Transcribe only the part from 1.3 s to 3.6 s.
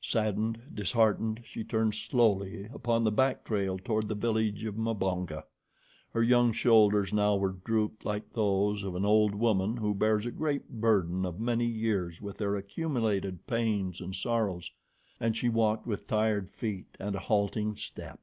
she turned slowly upon the back